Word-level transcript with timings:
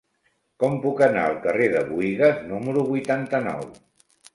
Com 0.63 0.77
puc 0.85 1.03
anar 1.09 1.27
al 1.33 1.37
carrer 1.45 1.69
de 1.75 1.85
Buïgas 1.93 2.43
número 2.51 2.91
vuitanta-nou? 2.93 3.67